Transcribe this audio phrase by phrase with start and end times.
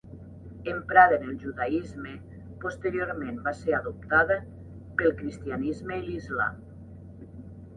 [0.69, 2.13] Emprada en el judaisme,
[2.63, 4.39] posteriorment va ser adoptada
[5.03, 6.59] pel cristianisme i l'islam.